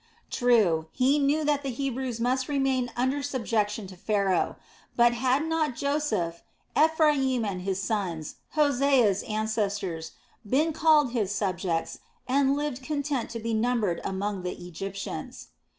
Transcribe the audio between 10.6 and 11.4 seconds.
called his